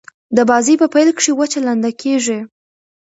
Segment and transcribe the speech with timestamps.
[0.37, 2.39] د بازي په پیل کښي وچه لنده کیږي.